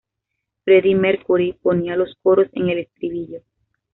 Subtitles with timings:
[0.65, 3.43] Freddie Mercury ponía los coros en el estribillo.